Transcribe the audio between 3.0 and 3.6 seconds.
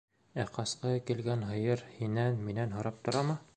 торамы?